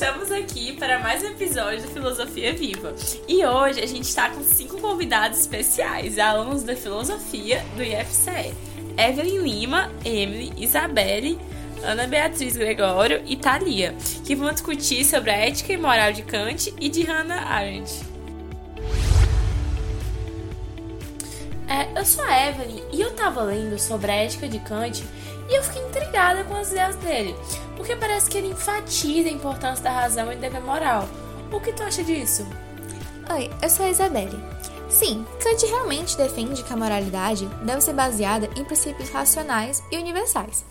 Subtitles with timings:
[0.00, 2.94] Estamos aqui para mais um episódio do Filosofia Viva.
[3.28, 8.54] E hoje a gente está com cinco convidados especiais, alunos da Filosofia do IFCE.
[8.96, 11.38] Evelyn Lima, Emily, Isabelle,
[11.82, 13.94] Ana Beatriz Gregório e Thalia,
[14.24, 18.09] que vão discutir sobre a ética e moral de Kant e de Hannah Arendt.
[21.94, 25.04] Eu sou a Evelyn e eu tava lendo sobre a ética de Kant
[25.48, 27.34] e eu fiquei intrigada com as ideias dele,
[27.76, 31.08] porque parece que ele enfatiza a importância da razão e do dever moral.
[31.52, 32.46] O que tu acha disso?
[33.32, 34.38] Oi, eu sou a Isabelle.
[34.88, 40.64] Sim, Kant realmente defende que a moralidade deve ser baseada em princípios racionais e universais.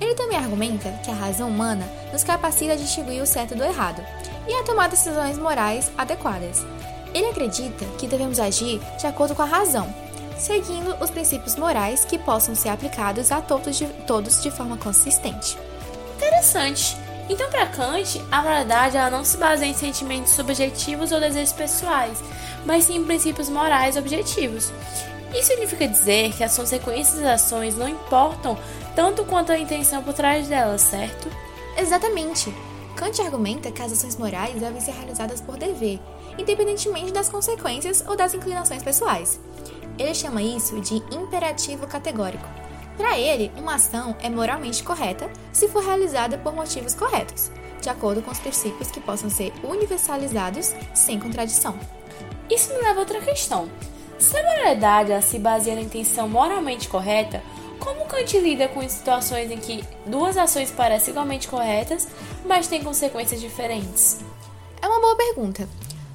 [0.00, 4.02] Ele também argumenta que a razão humana nos capacita a distinguir o certo do errado
[4.48, 6.64] e a tomar decisões morais adequadas.
[7.14, 9.92] Ele acredita que devemos agir de acordo com a razão,
[10.40, 15.56] seguindo os princípios morais que possam ser aplicados a todos de, todos de forma consistente.
[16.16, 16.96] Interessante.
[17.28, 22.18] Então, para Kant, a moralidade ela não se baseia em sentimentos subjetivos ou desejos pessoais,
[22.64, 24.72] mas sim em princípios morais objetivos.
[25.32, 28.58] Isso significa dizer que as consequências das ações não importam
[28.96, 31.30] tanto quanto a intenção por trás delas, certo?
[31.78, 32.52] Exatamente.
[32.96, 36.00] Kant argumenta que as ações morais devem ser realizadas por dever,
[36.36, 39.38] independentemente das consequências ou das inclinações pessoais.
[40.00, 42.48] Ele chama isso de imperativo categórico.
[42.96, 47.50] Para ele, uma ação é moralmente correta se for realizada por motivos corretos,
[47.82, 51.78] de acordo com os princípios que possam ser universalizados sem contradição.
[52.48, 53.68] Isso me leva a outra questão.
[54.18, 57.42] Se a moralidade se baseia na intenção moralmente correta,
[57.78, 62.08] como Kant lida com situações em que duas ações parecem igualmente corretas,
[62.46, 64.20] mas têm consequências diferentes?
[64.80, 65.68] É uma boa pergunta.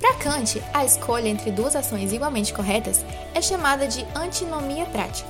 [0.00, 3.04] Para Kant, a escolha entre duas ações igualmente corretas
[3.34, 5.28] é chamada de antinomia prática.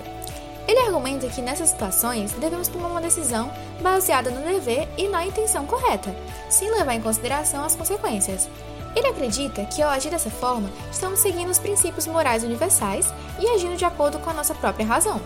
[0.67, 5.65] Ele argumenta que nessas situações devemos tomar uma decisão baseada no dever e na intenção
[5.65, 6.15] correta,
[6.51, 8.47] sem levar em consideração as consequências.
[8.95, 13.77] Ele acredita que ao agir dessa forma, estamos seguindo os princípios morais universais e agindo
[13.77, 15.19] de acordo com a nossa própria razão.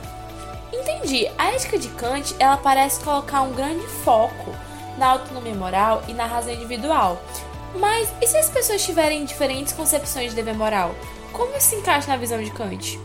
[0.73, 1.29] Entendi.
[1.37, 4.53] A ética de Kant, ela parece colocar um grande foco
[4.97, 7.21] na autonomia moral e na razão individual,
[7.75, 10.95] mas e se as pessoas tiverem diferentes concepções de dever moral?
[11.33, 13.01] Como isso se encaixa na visão de Kant?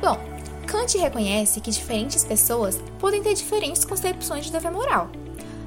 [0.00, 0.18] Bom,
[0.66, 5.10] Kant reconhece que diferentes pessoas podem ter diferentes concepções de dever moral.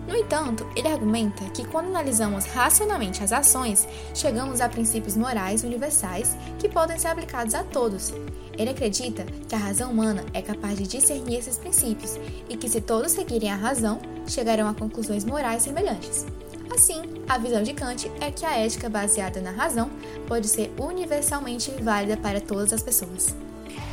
[0.08, 6.36] No entanto, ele argumenta que quando analisamos racionalmente as ações, chegamos a princípios morais universais
[6.58, 8.12] que podem ser aplicados a todos.
[8.58, 12.20] Ele acredita que a razão humana é capaz de discernir esses princípios
[12.50, 16.26] e que, se todos seguirem a razão, chegarão a conclusões morais semelhantes.
[16.72, 19.90] Assim, a visão de Kant é que a ética baseada na razão
[20.28, 23.36] pode ser universalmente válida para todas as pessoas.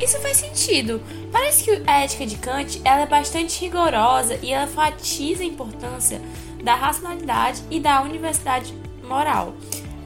[0.00, 1.00] Isso faz sentido.
[1.32, 6.20] Parece que a ética de Kant ela é bastante rigorosa e ela enfatiza a importância
[6.62, 9.54] da racionalidade e da universidade moral.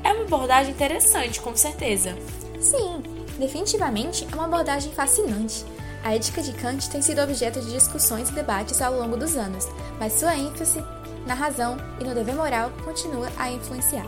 [0.04, 2.16] É uma abordagem interessante, com certeza.
[2.60, 3.02] Sim,
[3.38, 5.64] definitivamente é uma abordagem fascinante.
[6.02, 9.66] A ética de Kant tem sido objeto de discussões e debates ao longo dos anos,
[9.98, 10.82] mas sua ênfase
[11.30, 14.04] na razão e no dever moral continua a influenciar.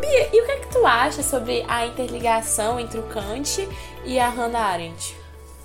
[0.00, 3.68] Bia, e o que é que tu acha sobre a interligação entre o Kant
[4.04, 5.16] e a Hannah Arendt?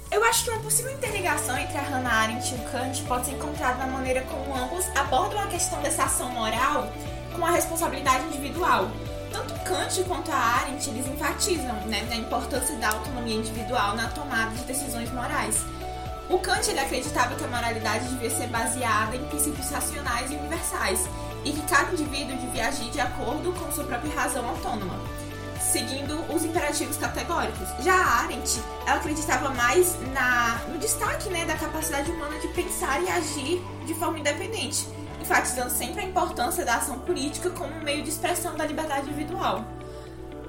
[0.10, 3.34] Eu acho que uma possível interligação entre a Hannah Arendt e o Kant pode ser
[3.34, 6.92] encontrada na maneira como ambos abordam a questão dessa ação moral
[7.36, 8.90] com a responsabilidade individual.
[9.32, 14.50] Tanto Kant quanto a Arendt eles enfatizam né, na importância da autonomia individual na tomada
[14.56, 15.64] de decisões morais.
[16.30, 21.08] O Kant ele acreditava que a moralidade devia ser baseada em princípios racionais e universais
[21.46, 25.00] e que cada indivíduo devia agir de acordo com sua própria razão autônoma,
[25.58, 27.70] seguindo os imperativos categóricos.
[27.80, 33.02] Já a Arendt, ela acreditava mais na, no destaque né, da capacidade humana de pensar
[33.02, 34.86] e agir de forma independente,
[35.22, 39.64] enfatizando sempre a importância da ação política como um meio de expressão da liberdade individual.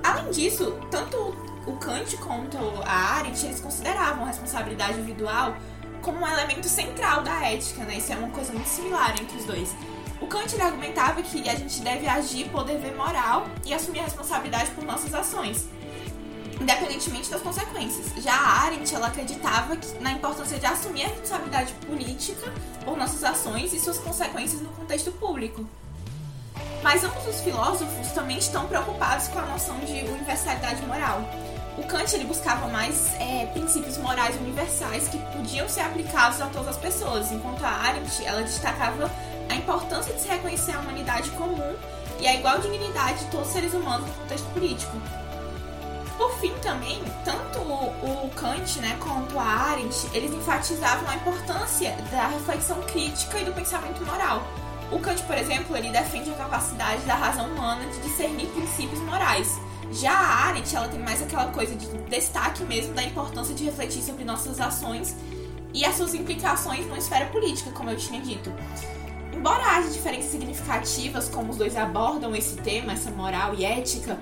[0.03, 1.37] Além disso, tanto
[1.69, 5.55] o Kant quanto a Arendt, eles consideravam a responsabilidade individual
[6.01, 7.99] como um elemento central da ética, né?
[7.99, 9.75] Isso é uma coisa muito similar entre os dois.
[10.21, 14.71] O Kant argumentava que a gente deve agir por dever moral e assumir a responsabilidade
[14.71, 15.69] por nossas ações,
[16.61, 18.23] independentemente das consequências.
[18.23, 22.53] Já a Arendt ela acreditava que, na importância de assumir a responsabilidade política
[22.85, 25.67] por nossas ações e suas consequências no contexto público.
[26.83, 31.23] Mas ambos os filósofos também estão preocupados com a noção de universalidade moral.
[31.79, 36.71] O Kant ele buscava mais é, princípios morais universais que podiam ser aplicados a todas
[36.71, 39.09] as pessoas, enquanto a Arendt ela destacava
[39.49, 41.77] a importância de se reconhecer a humanidade comum
[42.19, 45.01] e a igual dignidade de todos os seres humanos no contexto político.
[46.17, 52.27] Por fim, também, tanto o Kant né, quanto a Arendt, eles enfatizavam a importância da
[52.27, 54.43] reflexão crítica e do pensamento moral.
[54.91, 59.59] O Kant, por exemplo, ele defende a capacidade da razão humana de discernir princípios morais.
[59.93, 64.03] Já a Arendt, ela tem mais aquela coisa de destaque mesmo da importância de refletir
[64.03, 65.15] sobre nossas ações
[65.75, 68.51] e as suas implicações na esfera política, como eu tinha dito.
[69.35, 74.19] Embora haja diferenças significativas como os dois abordam esse tema, essa moral e ética,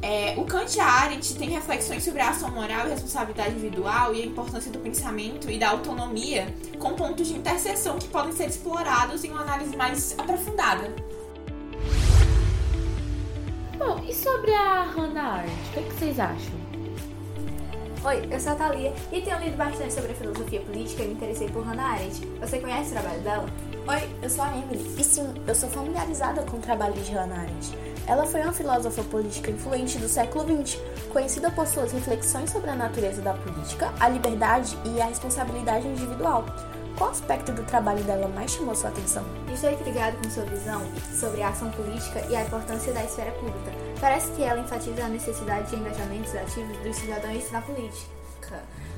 [0.00, 4.14] é, o Kant e a Arendt têm reflexões sobre a ação moral e responsabilidade individual
[4.14, 8.46] e a importância do pensamento e da autonomia, com pontos de interseção que podem ser
[8.46, 10.94] explorados em uma análise mais aprofundada.
[13.76, 16.62] Bom, e sobre a Hannah Arendt, o que, é que vocês acham?
[18.04, 21.14] Oi, eu sou a Thalia e tenho lido bastante sobre a filosofia política e me
[21.14, 22.24] interessei por Hannah Arendt.
[22.40, 23.46] Você conhece o trabalho dela?
[23.84, 27.40] Oi, eu sou a Emily e sim, eu sou familiarizada com o trabalho de Hannah
[27.40, 27.76] Arendt.
[28.06, 30.78] Ela foi uma filósofa política influente do século XX,
[31.12, 36.46] conhecida por suas reflexões sobre a natureza da política, a liberdade e a responsabilidade individual.
[36.96, 39.24] Qual aspecto do trabalho dela mais chamou sua atenção?
[39.52, 40.80] Estou intrigado com sua visão
[41.18, 43.72] sobre a ação política e a importância da esfera pública.
[44.00, 48.21] Parece que ela enfatiza a necessidade de engajamentos ativos dos cidadãos na política.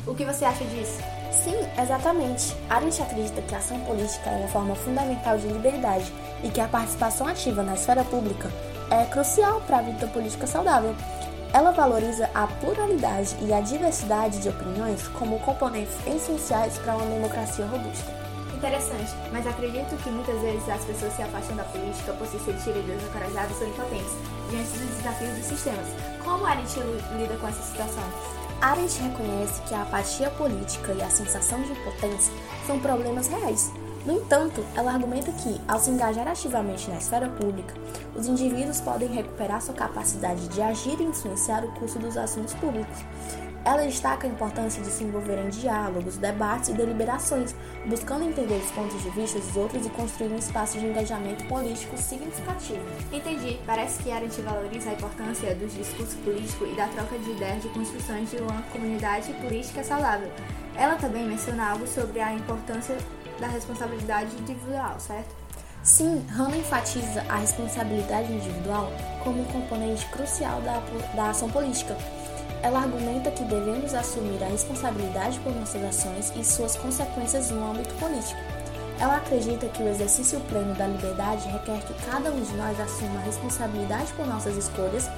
[0.06, 0.98] O que você acha disso?
[1.32, 2.54] Sim, exatamente.
[2.68, 6.12] Arendt acredita que a ação política é uma forma fundamental de liberdade
[6.42, 8.50] e que a participação ativa na esfera pública
[8.90, 10.94] é crucial para a vida política saudável.
[11.52, 17.64] Ela valoriza a pluralidade e a diversidade de opiniões como componentes essenciais para uma democracia
[17.66, 18.12] robusta.
[18.54, 22.82] Interessante, mas acredito que muitas vezes as pessoas se afastam da política por se sentirem
[22.82, 24.12] desencorajadas ou impotentes
[24.50, 25.86] diante dos desafios dos sistemas.
[26.24, 26.80] Como a Arendt
[27.16, 28.43] lida com essa situação?
[28.64, 32.32] Arendt reconhece que a apatia política e a sensação de impotência
[32.66, 33.70] são problemas reais
[34.04, 37.74] no entanto, ela argumenta que, ao se engajar ativamente na esfera pública,
[38.14, 42.98] os indivíduos podem recuperar sua capacidade de agir e influenciar o curso dos assuntos públicos.
[43.64, 47.54] Ela destaca a importância de se envolver em diálogos, debates e deliberações,
[47.86, 51.96] buscando entender os pontos de vista dos outros e construir um espaço de engajamento político
[51.96, 52.84] significativo.
[53.10, 53.58] Entendi.
[53.64, 57.68] Parece que Arendt valoriza a importância dos discursos políticos e da troca de ideias de
[57.70, 60.30] construção de uma comunidade política saudável.
[60.76, 62.98] Ela também menciona algo sobre a importância
[63.40, 65.34] da responsabilidade individual, certo?
[65.82, 68.90] Sim, Hannah enfatiza a responsabilidade individual
[69.22, 70.80] como um componente crucial da,
[71.14, 71.94] da ação política.
[72.62, 77.94] Ela argumenta que devemos assumir a responsabilidade por nossas ações e suas consequências no âmbito
[77.96, 78.40] político.
[78.98, 83.20] Ela acredita que o exercício pleno da liberdade requer que cada um de nós assuma
[83.20, 85.10] a responsabilidade por nossas escolhas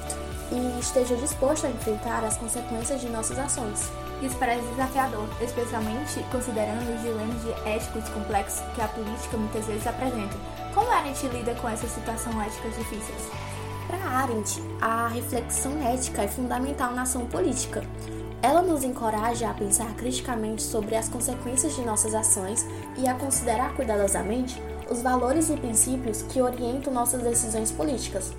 [0.51, 3.89] e esteja disposto a enfrentar as consequências de nossas ações.
[4.23, 10.37] Isso parece desafiador, especialmente considerando os dilemas éticos complexos que a política muitas vezes apresenta.
[10.75, 13.31] Como Arendt lida com essas situações éticas difíceis?
[13.87, 17.85] Para Arendt, a reflexão ética é fundamental na ação política.
[18.43, 22.67] Ela nos encoraja a pensar criticamente sobre as consequências de nossas ações
[22.97, 24.61] e a considerar cuidadosamente
[24.91, 28.33] os valores e princípios que orientam nossas decisões políticas.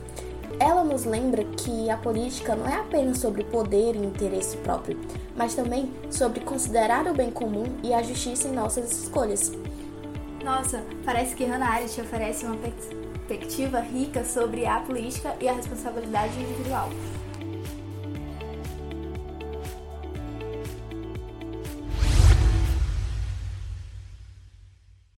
[0.60, 5.00] Ela nos lembra que a política não é apenas sobre poder e interesse próprio,
[5.36, 9.52] mas também sobre considerar o bem comum e a justiça em nossas escolhas.
[10.44, 16.40] Nossa, parece que Hannah Arendt oferece uma perspectiva rica sobre a política e a responsabilidade
[16.40, 16.90] individual.